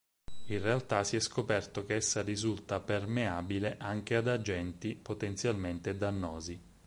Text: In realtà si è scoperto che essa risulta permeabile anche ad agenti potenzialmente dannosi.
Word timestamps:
In 0.47 0.63
realtà 0.63 1.03
si 1.03 1.15
è 1.15 1.19
scoperto 1.19 1.85
che 1.85 1.93
essa 1.93 2.23
risulta 2.23 2.79
permeabile 2.79 3.75
anche 3.77 4.15
ad 4.15 4.29
agenti 4.29 4.95
potenzialmente 4.95 5.95
dannosi. 5.95 6.59